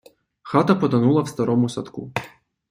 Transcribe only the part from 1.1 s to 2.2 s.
в старому садку.